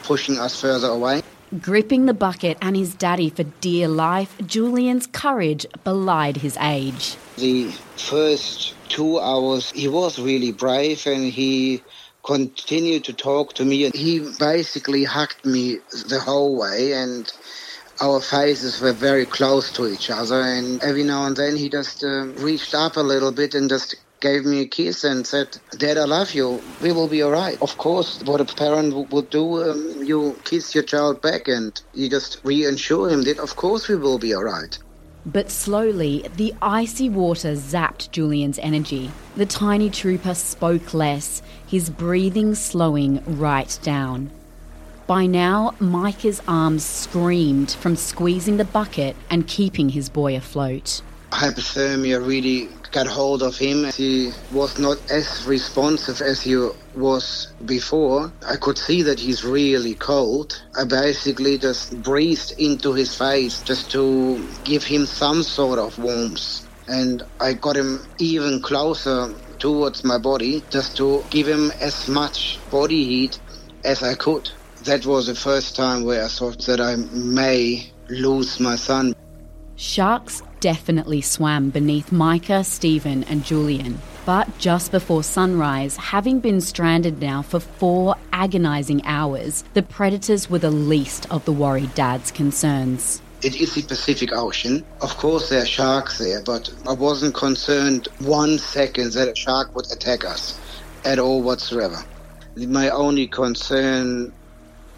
pushing 0.02 0.38
us 0.38 0.60
further 0.60 0.88
away. 0.88 1.20
Gripping 1.60 2.06
the 2.06 2.14
bucket 2.14 2.58
and 2.60 2.76
his 2.76 2.94
daddy 2.94 3.30
for 3.30 3.44
dear 3.44 3.86
life, 3.86 4.34
Julian's 4.44 5.06
courage 5.06 5.64
belied 5.84 6.38
his 6.38 6.56
age. 6.56 7.16
The 7.36 7.70
first 7.96 8.74
two 8.88 9.20
hours, 9.20 9.70
he 9.70 9.86
was 9.86 10.18
really 10.18 10.50
brave 10.50 11.06
and 11.06 11.32
he 11.32 11.82
continued 12.24 13.04
to 13.04 13.12
talk 13.12 13.54
to 13.54 13.64
me. 13.64 13.90
He 13.90 14.28
basically 14.38 15.04
hugged 15.04 15.46
me 15.46 15.78
the 16.08 16.18
whole 16.18 16.58
way, 16.58 16.92
and 16.92 17.32
our 18.00 18.20
faces 18.20 18.80
were 18.80 18.92
very 18.92 19.24
close 19.24 19.70
to 19.74 19.86
each 19.86 20.10
other. 20.10 20.40
And 20.40 20.82
every 20.82 21.04
now 21.04 21.26
and 21.26 21.36
then 21.36 21.56
he 21.56 21.68
just 21.68 22.02
uh, 22.02 22.26
reached 22.38 22.74
up 22.74 22.96
a 22.96 23.00
little 23.00 23.30
bit 23.30 23.54
and 23.54 23.70
just 23.70 23.94
gave 24.20 24.44
me 24.44 24.62
a 24.62 24.66
kiss 24.66 25.04
and 25.04 25.26
said, 25.26 25.58
Dad, 25.78 25.98
I 25.98 26.04
love 26.04 26.32
you. 26.32 26.62
We 26.82 26.92
will 26.92 27.08
be 27.08 27.22
all 27.22 27.30
right. 27.30 27.60
Of 27.60 27.76
course, 27.78 28.22
what 28.24 28.40
a 28.40 28.44
parent 28.44 29.10
would 29.10 29.30
do, 29.30 29.62
um, 29.62 30.02
you 30.04 30.38
kiss 30.44 30.74
your 30.74 30.84
child 30.84 31.20
back 31.20 31.48
and 31.48 31.80
you 31.94 32.08
just 32.08 32.40
reassure 32.44 33.08
him 33.10 33.22
that, 33.22 33.38
of 33.38 33.56
course, 33.56 33.88
we 33.88 33.96
will 33.96 34.18
be 34.18 34.34
all 34.34 34.44
right. 34.44 34.78
But 35.26 35.50
slowly, 35.50 36.24
the 36.36 36.54
icy 36.62 37.08
water 37.08 37.54
zapped 37.54 38.12
Julian's 38.12 38.60
energy. 38.60 39.10
The 39.34 39.44
tiny 39.46 39.90
trooper 39.90 40.34
spoke 40.34 40.94
less, 40.94 41.42
his 41.66 41.90
breathing 41.90 42.54
slowing 42.54 43.22
right 43.26 43.76
down. 43.82 44.30
By 45.08 45.26
now, 45.26 45.74
Micah's 45.80 46.40
arms 46.46 46.84
screamed 46.84 47.72
from 47.72 47.96
squeezing 47.96 48.56
the 48.56 48.64
bucket 48.64 49.16
and 49.28 49.46
keeping 49.48 49.90
his 49.90 50.08
boy 50.08 50.36
afloat. 50.36 51.02
Hypothermia 51.32 52.26
really 52.26 52.68
got 52.92 53.06
hold 53.06 53.42
of 53.42 53.56
him. 53.56 53.90
He 53.96 54.30
was 54.52 54.78
not 54.78 54.98
as 55.10 55.44
responsive 55.46 56.20
as 56.20 56.40
he 56.42 56.56
was 56.94 57.52
before. 57.66 58.32
I 58.48 58.56
could 58.56 58.78
see 58.78 59.02
that 59.02 59.18
he's 59.18 59.44
really 59.44 59.94
cold. 59.94 60.60
I 60.78 60.84
basically 60.84 61.58
just 61.58 62.02
breathed 62.02 62.54
into 62.58 62.92
his 62.94 63.14
face 63.14 63.60
just 63.62 63.90
to 63.92 64.38
give 64.64 64.84
him 64.84 65.04
some 65.06 65.42
sort 65.42 65.78
of 65.78 65.98
warmth. 65.98 66.66
And 66.88 67.22
I 67.40 67.54
got 67.54 67.76
him 67.76 68.06
even 68.18 68.62
closer 68.62 69.34
towards 69.58 70.04
my 70.04 70.18
body 70.18 70.62
just 70.70 70.96
to 70.98 71.24
give 71.30 71.48
him 71.48 71.72
as 71.80 72.08
much 72.08 72.60
body 72.70 73.04
heat 73.04 73.40
as 73.84 74.02
I 74.02 74.14
could. 74.14 74.48
That 74.84 75.04
was 75.04 75.26
the 75.26 75.34
first 75.34 75.74
time 75.74 76.04
where 76.04 76.24
I 76.24 76.28
thought 76.28 76.64
that 76.66 76.80
I 76.80 76.96
may 76.96 77.90
lose 78.08 78.60
my 78.60 78.76
son. 78.76 79.12
Sharks 79.74 80.42
definitely 80.60 81.20
swam 81.20 81.70
beneath 81.70 82.12
Micah, 82.12 82.64
Stephen, 82.64 83.24
and 83.24 83.44
Julian. 83.44 84.00
But 84.24 84.58
just 84.58 84.90
before 84.90 85.22
sunrise, 85.22 85.96
having 85.96 86.40
been 86.40 86.60
stranded 86.60 87.20
now 87.20 87.42
for 87.42 87.60
four 87.60 88.16
agonising 88.32 89.06
hours, 89.06 89.62
the 89.74 89.82
predators 89.82 90.50
were 90.50 90.58
the 90.58 90.70
least 90.70 91.30
of 91.30 91.44
the 91.44 91.52
worried 91.52 91.94
dad's 91.94 92.32
concerns. 92.32 93.22
It 93.42 93.60
is 93.60 93.74
the 93.74 93.82
Pacific 93.82 94.32
Ocean. 94.32 94.84
Of 95.00 95.16
course, 95.18 95.50
there 95.50 95.62
are 95.62 95.66
sharks 95.66 96.18
there, 96.18 96.42
but 96.42 96.68
I 96.88 96.94
wasn't 96.94 97.34
concerned 97.34 98.08
one 98.18 98.58
second 98.58 99.12
that 99.12 99.28
a 99.28 99.36
shark 99.36 99.76
would 99.76 99.86
attack 99.92 100.24
us 100.24 100.58
at 101.04 101.18
all 101.18 101.42
whatsoever. 101.42 102.02
My 102.56 102.88
only 102.90 103.28
concern 103.28 104.32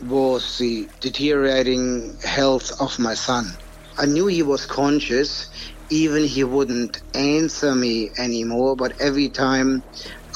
was 0.07 0.59
the 0.59 0.89
deteriorating 1.01 2.17
health 2.25 2.81
of 2.81 2.99
my 2.99 3.15
son. 3.15 3.53
I 3.99 4.07
knew 4.07 4.29
he 4.29 4.45
was 4.45 4.65
conscious, 4.65 5.51
even 5.91 6.23
he 6.23 6.45
wouldn't 6.45 7.03
answer 7.17 7.75
me 7.75 8.11
anymore, 8.17 8.77
but 8.77 9.01
every 9.01 9.29
time 9.29 9.83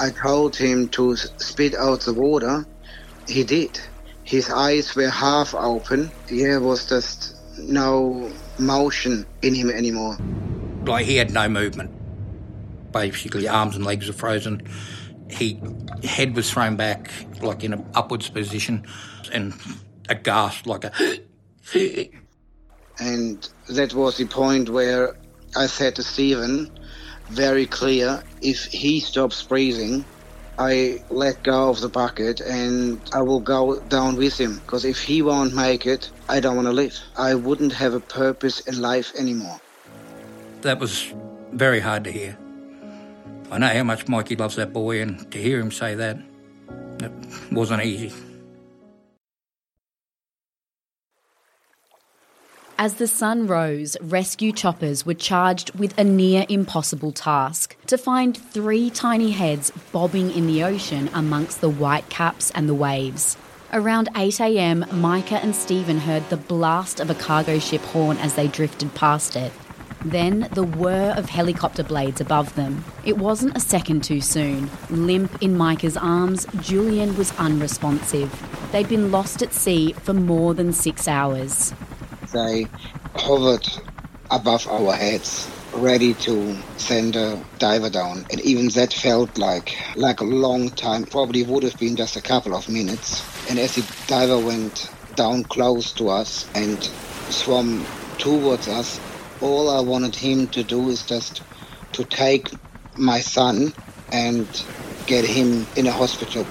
I 0.00 0.11
told 0.11 0.57
him 0.57 0.88
to 0.90 1.14
spit 1.16 1.76
out 1.76 2.00
the 2.00 2.12
water, 2.12 2.66
he 3.28 3.45
did. 3.45 3.81
His 4.25 4.50
eyes 4.50 4.97
were 4.97 5.09
half 5.09 5.54
open. 5.54 6.11
There 6.26 6.61
was 6.61 6.88
just 6.88 7.37
no 7.57 8.33
motion 8.59 9.26
in 9.42 9.54
him 9.54 9.71
anymore. 9.71 10.16
Like 10.85 11.07
he 11.07 11.16
had 11.16 11.31
no 11.31 11.49
movement. 11.49 11.92
Basically, 12.90 13.47
arms 13.47 13.76
and 13.76 13.85
legs 13.85 14.09
were 14.09 14.12
frozen. 14.12 14.66
He 15.31 15.61
head 16.02 16.35
was 16.35 16.50
thrown 16.50 16.75
back, 16.75 17.12
like 17.40 17.62
in 17.62 17.73
an 17.75 17.87
upwards 17.95 18.28
position, 18.28 18.87
and 19.33 19.54
aghast, 20.09 20.66
like 20.66 20.85
a. 20.85 21.21
and 22.99 23.49
that 23.69 23.95
was 23.95 24.17
the 24.17 24.27
point 24.27 24.69
where 24.69 25.15
I 25.57 25.67
said 25.67 25.97
to 25.97 26.03
Stephen, 26.03 26.71
very 27.31 27.67
clear, 27.67 28.23
if 28.41 28.65
he 28.65 29.01
stops 29.01 29.43
breathing, 29.43 30.05
I 30.59 30.99
let 31.11 31.43
go 31.43 31.71
of 31.71 31.81
the 31.81 31.89
bucket 31.89 32.41
and 32.41 33.01
I 33.15 33.23
will 33.23 33.41
go 33.41 33.81
down 33.89 34.17
with 34.17 34.39
him. 34.39 34.57
Because 34.57 34.85
if 34.85 35.03
he 35.03 35.23
won't 35.23 35.55
make 35.55 35.87
it, 35.87 36.11
I 36.29 36.41
don't 36.41 36.57
want 36.57 36.69
to 36.69 36.73
live. 36.73 36.99
I 37.17 37.35
wouldn't 37.35 37.73
have 37.73 37.95
a 37.95 38.01
purpose 38.01 38.61
in 38.61 38.81
life 38.81 39.13
anymore. 39.19 39.59
That 40.61 40.79
was 40.79 41.13
very 41.53 41.81
hard 41.81 42.05
to 42.05 42.13
hear. 42.13 42.39
I 43.51 43.59
know 43.59 43.69
how 43.69 43.83
much 43.83 44.09
Mikey 44.09 44.37
loves 44.37 44.57
that 44.57 44.73
boy, 44.73 45.03
and 45.03 45.31
to 45.33 45.39
hear 45.39 45.61
him 45.61 45.71
say 45.71 45.95
that, 45.95 46.19
it 47.01 47.13
wasn't 47.51 47.83
easy. 47.85 48.13
As 52.83 52.95
the 52.95 53.07
sun 53.07 53.47
rose, 53.47 53.97
rescue 54.01 54.51
choppers 54.51 55.07
were 55.07 55.15
charged 55.15 55.73
with 55.79 55.97
a 55.97 56.03
near 56.03 56.45
impossible 56.49 57.12
task 57.12 57.77
to 57.87 57.97
find 57.97 58.37
three 58.37 58.91
tiny 58.91 59.31
heads 59.31 59.71
bobbing 59.93 60.33
in 60.33 60.49
the 60.49 60.65
ocean 60.65 61.09
amongst 61.15 61.61
the 61.61 61.69
white 61.69 62.09
caps 62.09 62.51
and 62.57 62.69
the 62.69 62.75
waves. 62.75 63.37
Around 63.73 64.12
8am, 64.17 64.91
Micah 64.95 65.39
and 65.41 65.55
Stephen 65.55 65.99
heard 65.99 66.29
the 66.29 66.37
blast 66.37 66.99
of 66.99 67.09
a 67.09 67.15
cargo 67.15 67.61
ship 67.61 67.83
horn 67.83 68.17
as 68.19 68.35
they 68.35 68.49
drifted 68.49 68.93
past 68.97 69.37
it. 69.37 69.53
Then 70.05 70.49
the 70.51 70.65
whir 70.65 71.15
of 71.17 71.31
helicopter 71.31 71.85
blades 71.85 72.21
above 72.21 72.53
them. 72.57 72.85
It 73.05 73.17
wasn't 73.17 73.57
a 73.57 73.61
second 73.61 74.03
too 74.03 74.21
soon. 74.21 74.69
Limp 74.91 75.41
in 75.41 75.57
Micah's 75.57 75.97
arms, 75.97 76.49
Julian 76.59 77.17
was 77.17 77.31
unresponsive. 77.39 78.29
They'd 78.73 78.89
been 78.89 79.12
lost 79.12 79.41
at 79.41 79.53
sea 79.53 79.93
for 79.93 80.15
more 80.15 80.53
than 80.53 80.73
six 80.73 81.07
hours. 81.07 81.73
They 82.33 82.69
hovered 83.15 83.67
above 84.31 84.67
our 84.67 84.95
heads, 84.95 85.51
ready 85.75 86.15
to 86.15 86.57
send 86.79 87.17
a 87.17 87.43
diver 87.59 87.91
down. 87.91 88.25
And 88.31 88.41
even 88.41 88.69
that 88.69 88.93
felt 88.93 89.37
like 89.39 89.77
like 89.97 90.21
a 90.21 90.25
long 90.25 90.71
time. 90.71 91.05
Probably 91.05 91.43
would 91.43 91.62
have 91.62 91.79
been 91.79 91.97
just 91.97 92.17
a 92.17 92.23
couple 92.23 92.55
of 92.55 92.69
minutes. 92.69 93.23
And 93.51 93.59
as 93.59 93.75
the 93.75 93.85
diver 94.07 94.39
went 94.39 94.91
down 95.15 95.45
close 95.45 95.93
to 95.93 96.09
us 96.09 96.49
and 96.55 96.83
swam 97.29 97.85
towards 98.19 98.69
us, 98.69 98.99
all 99.41 99.71
I 99.71 99.81
wanted 99.81 100.15
him 100.15 100.47
to 100.49 100.62
do 100.62 100.89
is 100.89 101.05
just 101.05 101.43
to 101.93 102.05
take 102.05 102.51
my 102.97 103.21
son 103.21 103.75
and 104.12 104.47
get 105.07 105.25
him 105.25 105.67
in 105.77 105.87
a 105.87 105.93
hospital. 105.93 106.47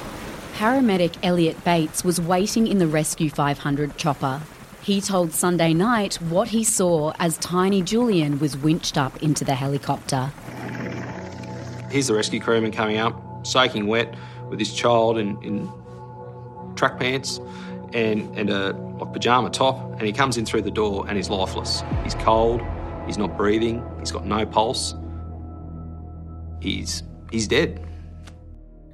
Paramedic 0.56 1.16
Elliot 1.24 1.64
Bates 1.64 2.04
was 2.04 2.20
waiting 2.22 2.68
in 2.68 2.78
the 2.78 2.88
Rescue 2.88 3.30
500 3.30 3.98
chopper. 3.98 4.42
He 4.84 5.00
told 5.00 5.32
Sunday 5.32 5.74
night 5.74 6.16
what 6.16 6.48
he 6.48 6.64
saw 6.64 7.14
as 7.20 7.38
tiny 7.38 7.84
Julian 7.84 8.40
was 8.40 8.58
winched 8.58 8.98
up 8.98 9.22
into 9.22 9.46
the 9.46 9.54
helicopter. 9.54 10.32
Here's 11.92 12.08
the 12.08 12.16
rescue 12.16 12.40
crewman 12.40 12.72
coming 12.72 12.98
up, 12.98 13.46
soaking 13.46 13.86
wet, 13.86 14.16
with 14.50 14.58
his 14.58 14.74
child 14.74 15.20
in, 15.20 15.42
in 15.44 15.72
track 16.76 17.00
pants 17.00 17.40
and, 17.94 18.36
and 18.38 18.50
a 18.50 18.72
like, 18.74 19.14
pyjama 19.14 19.52
top, 19.52 19.78
and 19.94 20.02
he 20.02 20.12
comes 20.12 20.38
in 20.38 20.46
through 20.46 20.64
the 20.64 20.72
door 20.72 21.06
and 21.08 21.16
he's 21.16 21.30
lifeless. 21.30 21.84
He's 22.04 22.16
cold, 22.16 22.62
he's 23.06 23.20
not 23.20 23.38
breathing, 23.38 23.86
he's 24.00 24.12
got 24.12 24.26
no 24.26 24.46
pulse. 24.48 24.96
He's, 26.60 27.04
he's 27.32 27.48
dead. 27.48 27.86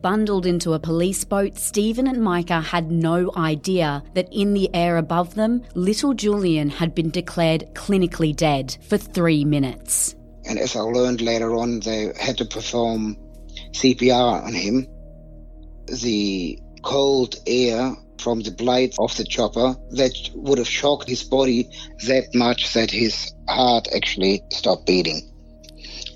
Bundled 0.01 0.45
into 0.45 0.73
a 0.73 0.79
police 0.79 1.23
boat, 1.23 1.57
Stephen 1.57 2.07
and 2.07 2.21
Micah 2.21 2.61
had 2.61 2.91
no 2.91 3.31
idea 3.35 4.03
that 4.13 4.27
in 4.31 4.53
the 4.53 4.69
air 4.73 4.97
above 4.97 5.35
them, 5.35 5.63
little 5.73 6.13
Julian 6.13 6.69
had 6.69 6.93
been 6.93 7.09
declared 7.09 7.73
clinically 7.73 8.35
dead 8.35 8.77
for 8.87 8.97
three 8.97 9.43
minutes. 9.43 10.15
And 10.45 10.59
as 10.59 10.75
I 10.75 10.81
learned 10.81 11.21
later 11.21 11.55
on, 11.55 11.79
they 11.79 12.13
had 12.19 12.37
to 12.37 12.45
perform 12.45 13.17
CPR 13.71 14.43
on 14.43 14.53
him. 14.53 14.87
The 16.01 16.59
cold 16.83 17.35
air 17.47 17.95
from 18.19 18.41
the 18.41 18.51
blades 18.51 18.97
of 18.99 19.15
the 19.17 19.23
chopper 19.23 19.75
that 19.91 20.29
would 20.35 20.57
have 20.57 20.67
shocked 20.67 21.09
his 21.09 21.23
body 21.23 21.69
that 22.05 22.33
much 22.33 22.73
that 22.73 22.91
his 22.91 23.33
heart 23.47 23.87
actually 23.95 24.43
stopped 24.51 24.85
beating. 24.85 25.21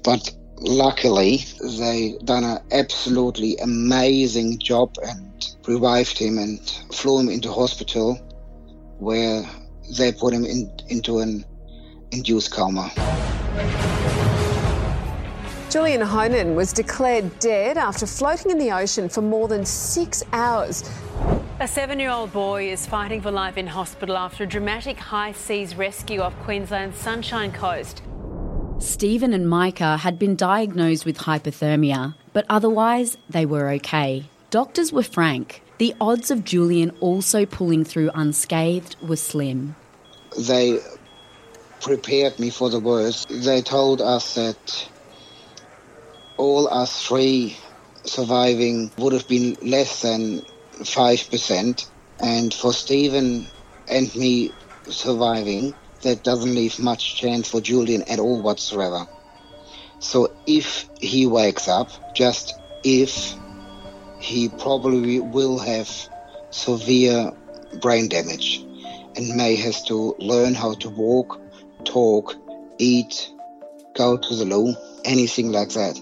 But 0.03 0.31
luckily, 0.61 1.43
they 1.79 2.17
done 2.23 2.43
an 2.43 2.59
absolutely 2.71 3.57
amazing 3.57 4.59
job 4.59 4.95
and 5.03 5.55
revived 5.67 6.17
him 6.17 6.37
and 6.37 6.59
flew 6.93 7.19
him 7.19 7.29
into 7.29 7.51
hospital 7.51 8.15
where 8.99 9.43
they 9.97 10.11
put 10.11 10.33
him 10.33 10.45
in, 10.45 10.71
into 10.89 11.19
an 11.19 11.43
induced 12.11 12.51
coma. 12.51 12.91
Julian 15.69 16.01
Honan 16.01 16.55
was 16.55 16.73
declared 16.73 17.39
dead 17.39 17.77
after 17.77 18.05
floating 18.05 18.51
in 18.51 18.57
the 18.57 18.71
ocean 18.71 19.07
for 19.07 19.21
more 19.21 19.47
than 19.47 19.65
six 19.65 20.21
hours. 20.33 20.83
A 21.59 21.67
seven 21.67 21.99
year 21.99 22.09
old 22.09 22.33
boy 22.33 22.69
is 22.69 22.85
fighting 22.85 23.21
for 23.21 23.31
life 23.31 23.57
in 23.57 23.67
hospital 23.67 24.17
after 24.17 24.43
a 24.43 24.47
dramatic 24.47 24.97
high 24.97 25.31
seas 25.31 25.75
rescue 25.75 26.19
off 26.19 26.37
Queensland's 26.43 26.97
Sunshine 26.97 27.51
Coast. 27.51 28.01
Stephen 28.81 29.31
and 29.31 29.47
Micah 29.47 29.97
had 29.97 30.17
been 30.17 30.35
diagnosed 30.35 31.05
with 31.05 31.19
hypothermia, 31.19 32.15
but 32.33 32.45
otherwise 32.49 33.15
they 33.29 33.45
were 33.45 33.69
okay. 33.69 34.25
Doctors 34.49 34.91
were 34.91 35.03
frank. 35.03 35.61
The 35.77 35.93
odds 36.01 36.31
of 36.31 36.43
Julian 36.43 36.89
also 36.99 37.45
pulling 37.45 37.83
through 37.85 38.09
unscathed 38.15 38.95
were 39.01 39.15
slim. 39.15 39.75
They 40.37 40.79
prepared 41.79 42.39
me 42.39 42.49
for 42.49 42.71
the 42.71 42.79
worst. 42.79 43.29
They 43.29 43.61
told 43.61 44.01
us 44.01 44.33
that 44.33 44.89
all 46.37 46.67
us 46.67 47.05
three 47.05 47.57
surviving 48.03 48.91
would 48.97 49.13
have 49.13 49.27
been 49.27 49.57
less 49.61 50.01
than 50.01 50.41
5%. 50.79 51.89
And 52.19 52.53
for 52.53 52.73
Stephen 52.73 53.45
and 53.87 54.15
me 54.15 54.51
surviving, 54.89 55.75
that 56.03 56.23
doesn't 56.23 56.55
leave 56.55 56.79
much 56.79 57.15
chance 57.15 57.49
for 57.49 57.61
Julian 57.61 58.03
at 58.03 58.19
all 58.19 58.41
whatsoever. 58.41 59.07
So 59.99 60.33
if 60.47 60.89
he 60.99 61.27
wakes 61.27 61.67
up, 61.67 62.15
just 62.15 62.59
if, 62.83 63.35
he 64.19 64.49
probably 64.49 65.19
will 65.19 65.59
have 65.59 65.89
severe 66.49 67.31
brain 67.81 68.09
damage 68.09 68.65
and 69.15 69.35
may 69.35 69.55
has 69.55 69.83
to 69.85 70.15
learn 70.19 70.53
how 70.53 70.73
to 70.75 70.89
walk, 70.89 71.39
talk, 71.85 72.35
eat, 72.77 73.31
go 73.95 74.17
to 74.17 74.35
the 74.35 74.45
loo, 74.45 74.75
anything 75.05 75.51
like 75.51 75.69
that. 75.69 75.99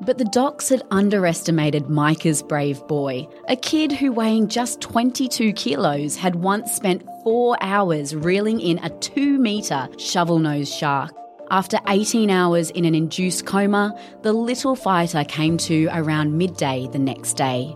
But 0.00 0.18
the 0.18 0.24
docs 0.24 0.68
had 0.68 0.82
underestimated 0.90 1.88
Micah's 1.88 2.42
brave 2.42 2.86
boy, 2.88 3.28
a 3.48 3.56
kid 3.56 3.92
who, 3.92 4.12
weighing 4.12 4.48
just 4.48 4.80
22 4.80 5.52
kilos, 5.52 6.16
had 6.16 6.34
once 6.34 6.72
spent 6.72 7.06
four 7.24 7.56
hours 7.62 8.14
reeling 8.14 8.60
in 8.60 8.78
a 8.84 8.90
two 9.00 9.38
metre 9.38 9.88
shovel 9.98 10.38
nosed 10.38 10.72
shark. 10.72 11.10
After 11.50 11.78
18 11.88 12.30
hours 12.30 12.70
in 12.70 12.84
an 12.84 12.94
induced 12.94 13.46
coma, 13.46 13.98
the 14.22 14.32
little 14.32 14.76
fighter 14.76 15.24
came 15.24 15.56
to 15.58 15.88
around 15.92 16.36
midday 16.36 16.88
the 16.92 16.98
next 16.98 17.34
day. 17.34 17.74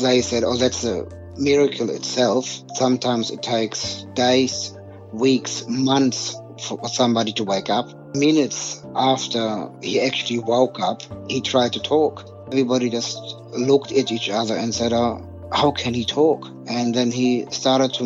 They 0.00 0.22
said, 0.22 0.44
Oh, 0.44 0.56
that's 0.56 0.84
a 0.84 1.06
miracle 1.36 1.90
itself. 1.90 2.62
Sometimes 2.74 3.30
it 3.30 3.42
takes 3.42 4.04
days, 4.14 4.76
weeks, 5.12 5.64
months 5.68 6.36
for 6.62 6.88
somebody 6.88 7.32
to 7.34 7.44
wake 7.44 7.70
up. 7.70 7.88
Minutes 8.14 8.84
after 8.94 9.70
he 9.82 10.00
actually 10.00 10.38
woke 10.38 10.80
up, 10.80 11.02
he 11.28 11.40
tried 11.40 11.72
to 11.74 11.80
talk. 11.80 12.28
Everybody 12.48 12.90
just 12.90 13.18
looked 13.50 13.92
at 13.92 14.12
each 14.12 14.28
other 14.28 14.54
and 14.54 14.74
said, 14.74 14.92
oh, 14.92 15.26
How 15.52 15.70
can 15.70 15.94
he 15.94 16.04
talk? 16.04 16.48
And 16.66 16.94
then 16.94 17.10
he 17.10 17.46
started 17.50 17.92
to 17.94 18.04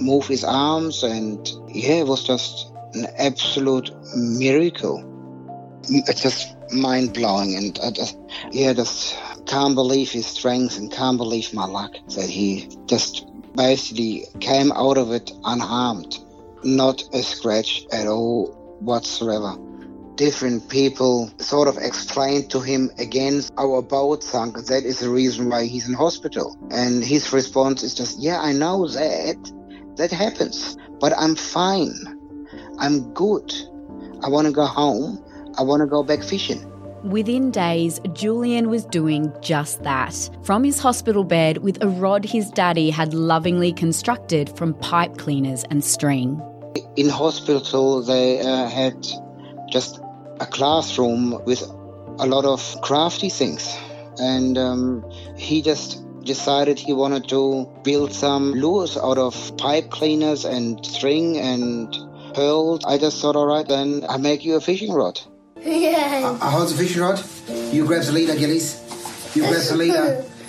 move 0.00 0.26
his 0.26 0.44
arms, 0.44 1.02
and 1.02 1.46
yeah, 1.68 2.00
it 2.00 2.06
was 2.06 2.24
just 2.24 2.72
an 2.94 3.06
absolute 3.18 3.90
miracle. 4.16 5.10
It's 5.88 6.22
just 6.22 6.56
mind 6.72 7.12
blowing, 7.12 7.56
and 7.56 7.78
I 7.84 7.90
just, 7.90 8.18
yeah, 8.50 8.72
just 8.72 9.16
can't 9.46 9.74
believe 9.74 10.10
his 10.10 10.26
strength 10.26 10.78
and 10.78 10.90
can't 10.90 11.18
believe 11.18 11.52
my 11.52 11.66
luck 11.66 11.94
that 12.16 12.28
he 12.28 12.68
just 12.86 13.26
basically 13.54 14.24
came 14.40 14.72
out 14.72 14.96
of 14.96 15.12
it 15.12 15.30
unharmed 15.44 16.18
not 16.64 17.02
a 17.12 17.22
scratch 17.22 17.86
at 17.92 18.06
all 18.06 18.46
whatsoever. 18.80 19.56
Different 20.16 20.68
people 20.68 21.30
sort 21.38 21.66
of 21.66 21.76
explained 21.78 22.50
to 22.50 22.60
him 22.60 22.90
again, 22.98 23.42
our 23.58 23.82
boat 23.82 24.22
sunk. 24.22 24.56
That 24.66 24.84
is 24.84 25.00
the 25.00 25.10
reason 25.10 25.48
why 25.50 25.64
he's 25.64 25.88
in 25.88 25.94
hospital. 25.94 26.56
And 26.70 27.04
his 27.04 27.32
response 27.32 27.82
is 27.82 27.94
just, 27.94 28.20
yeah, 28.20 28.40
I 28.40 28.52
know 28.52 28.86
that. 28.86 29.52
That 29.96 30.12
happens. 30.12 30.76
But 31.00 31.12
I'm 31.18 31.34
fine. 31.34 31.94
I'm 32.78 33.12
good. 33.12 33.52
I 34.22 34.28
want 34.28 34.46
to 34.46 34.52
go 34.52 34.66
home. 34.66 35.22
I 35.58 35.62
want 35.62 35.80
to 35.80 35.86
go 35.86 36.02
back 36.02 36.22
fishing. 36.22 36.70
Within 37.04 37.50
days, 37.50 38.00
Julian 38.14 38.70
was 38.70 38.86
doing 38.86 39.32
just 39.42 39.82
that. 39.82 40.30
From 40.42 40.64
his 40.64 40.78
hospital 40.78 41.22
bed 41.22 41.58
with 41.58 41.82
a 41.82 41.88
rod 41.88 42.24
his 42.24 42.50
daddy 42.50 42.88
had 42.88 43.12
lovingly 43.12 43.72
constructed 43.72 44.56
from 44.56 44.74
pipe 44.74 45.18
cleaners 45.18 45.64
and 45.70 45.84
string. 45.84 46.40
In 46.96 47.08
hospital, 47.08 48.02
they 48.02 48.40
uh, 48.40 48.68
had 48.68 49.06
just 49.70 50.00
a 50.40 50.46
classroom 50.46 51.44
with 51.44 51.62
a 51.62 52.26
lot 52.26 52.44
of 52.44 52.80
crafty 52.82 53.28
things. 53.28 53.76
And 54.18 54.56
um, 54.56 55.10
he 55.36 55.62
just 55.62 56.00
decided 56.24 56.78
he 56.78 56.92
wanted 56.92 57.28
to 57.28 57.68
build 57.82 58.12
some 58.12 58.52
lures 58.52 58.96
out 58.96 59.18
of 59.18 59.56
pipe 59.58 59.90
cleaners 59.90 60.44
and 60.44 60.84
string 60.84 61.38
and 61.38 61.94
pearls. 62.34 62.84
I 62.84 62.98
just 62.98 63.20
thought, 63.20 63.36
all 63.36 63.46
right, 63.46 63.66
then 63.66 64.04
I 64.08 64.16
make 64.16 64.44
you 64.44 64.56
a 64.56 64.60
fishing 64.60 64.92
rod. 64.92 65.20
Yeah. 65.60 66.38
I 66.40 66.50
hold 66.50 66.68
the 66.68 66.74
fishing 66.74 67.02
rod. 67.02 67.22
You 67.72 67.86
grab 67.86 68.04
the 68.04 68.12
leader, 68.12 68.34
Gillies. 68.36 68.80
You 69.34 69.42
grab 69.42 69.62
the 69.62 69.76
leader. 69.76 70.24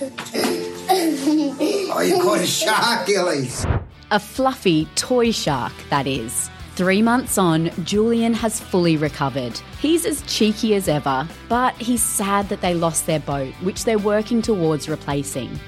oh, 1.92 2.00
you 2.00 2.22
caught 2.22 2.40
a 2.40 2.46
shark, 2.46 3.06
Gillies. 3.06 3.66
A 4.10 4.20
fluffy 4.20 4.86
toy 4.94 5.32
shark, 5.32 5.72
that 5.90 6.06
is. 6.06 6.50
Three 6.76 7.00
months 7.00 7.38
on, 7.38 7.70
Julian 7.84 8.34
has 8.34 8.60
fully 8.60 8.98
recovered. 8.98 9.58
He's 9.80 10.04
as 10.04 10.20
cheeky 10.26 10.74
as 10.74 10.88
ever, 10.88 11.26
but 11.48 11.74
he's 11.76 12.02
sad 12.02 12.50
that 12.50 12.60
they 12.60 12.74
lost 12.74 13.06
their 13.06 13.20
boat, 13.20 13.54
which 13.62 13.86
they're 13.86 13.96
working 13.96 14.42
towards 14.42 14.86
replacing. 14.86 15.58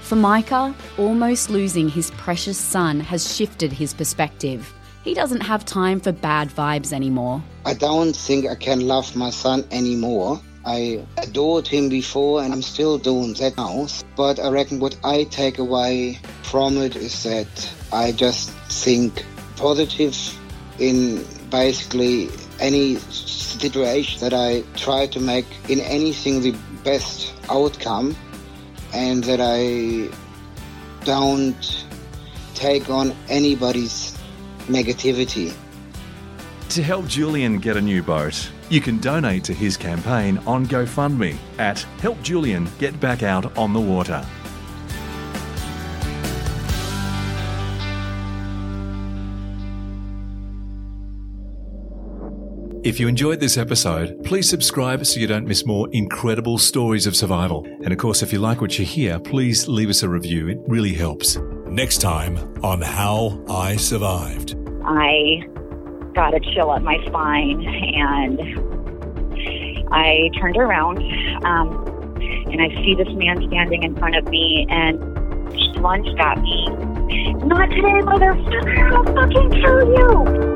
For 0.00 0.16
Micah, 0.16 0.74
almost 0.98 1.50
losing 1.50 1.88
his 1.88 2.10
precious 2.10 2.58
son 2.58 2.98
has 2.98 3.32
shifted 3.36 3.72
his 3.72 3.94
perspective. 3.94 4.74
he 5.04 5.14
doesn't 5.14 5.42
have 5.42 5.64
time 5.64 6.00
for 6.00 6.10
bad 6.10 6.48
vibes 6.48 6.92
anymore. 6.92 7.40
I 7.64 7.74
don't 7.74 8.16
think 8.16 8.48
I 8.48 8.56
can 8.56 8.88
love 8.88 9.14
my 9.14 9.30
son 9.30 9.64
anymore. 9.70 10.40
I 10.64 11.06
adored 11.16 11.68
him 11.68 11.88
before 11.88 12.42
and 12.42 12.52
I'm 12.52 12.62
still 12.62 12.98
doing 12.98 13.34
that 13.34 13.56
now. 13.56 13.86
But 14.16 14.40
I 14.40 14.48
reckon 14.48 14.80
what 14.80 14.98
I 15.04 15.22
take 15.30 15.60
away 15.60 16.18
from 16.42 16.76
it 16.78 16.96
is 16.96 17.22
that 17.22 17.72
I 17.92 18.10
just 18.10 18.50
think 18.68 19.24
positive 19.54 20.16
in 20.78 21.24
basically 21.50 22.30
any 22.60 22.96
situation 22.96 24.20
that 24.20 24.34
I 24.34 24.62
try 24.76 25.06
to 25.08 25.20
make 25.20 25.46
in 25.68 25.80
anything 25.80 26.40
the 26.40 26.54
best 26.84 27.34
outcome 27.48 28.16
and 28.92 29.24
that 29.24 29.40
I 29.40 30.10
don't 31.04 31.86
take 32.54 32.90
on 32.90 33.14
anybody's 33.28 34.16
negativity. 34.66 35.54
To 36.70 36.82
help 36.82 37.06
Julian 37.06 37.58
get 37.58 37.76
a 37.76 37.80
new 37.80 38.02
boat, 38.02 38.50
you 38.68 38.80
can 38.80 38.98
donate 38.98 39.44
to 39.44 39.54
his 39.54 39.76
campaign 39.76 40.38
on 40.46 40.66
GoFundMe 40.66 41.36
at 41.58 41.80
Help 42.00 42.20
Julian 42.22 42.68
Get 42.78 42.98
Back 42.98 43.22
Out 43.22 43.56
on 43.56 43.72
the 43.72 43.80
Water. 43.80 44.26
If 52.86 53.00
you 53.00 53.08
enjoyed 53.08 53.40
this 53.40 53.58
episode, 53.58 54.22
please 54.22 54.48
subscribe 54.48 55.04
so 55.04 55.18
you 55.18 55.26
don't 55.26 55.44
miss 55.44 55.66
more 55.66 55.88
incredible 55.90 56.56
stories 56.56 57.08
of 57.08 57.16
survival. 57.16 57.66
And 57.82 57.92
of 57.92 57.98
course, 57.98 58.22
if 58.22 58.32
you 58.32 58.38
like 58.38 58.60
what 58.60 58.78
you 58.78 58.84
hear, 58.84 59.18
please 59.18 59.66
leave 59.66 59.90
us 59.90 60.04
a 60.04 60.08
review. 60.08 60.46
It 60.50 60.60
really 60.68 60.94
helps. 60.94 61.36
Next 61.66 62.00
time 62.00 62.38
on 62.62 62.80
How 62.80 63.42
I 63.48 63.74
Survived. 63.74 64.54
I 64.84 65.48
got 66.14 66.34
a 66.34 66.38
chill 66.54 66.70
up 66.70 66.82
my 66.82 67.04
spine 67.06 67.60
and 67.66 68.40
I 69.90 70.30
turned 70.40 70.56
around 70.56 70.98
um, 71.44 71.84
and 72.52 72.62
I 72.62 72.68
see 72.84 72.94
this 72.94 73.12
man 73.14 73.44
standing 73.48 73.82
in 73.82 73.96
front 73.96 74.14
of 74.14 74.28
me 74.28 74.64
and 74.70 75.02
he 75.58 75.72
lunged 75.80 76.16
at 76.20 76.40
me. 76.40 76.66
Not 77.48 77.68
today, 77.68 78.00
motherfucker! 78.06 78.92
I'll 78.92 79.04
fucking 79.12 79.50
kill 79.60 79.88
you! 79.88 80.55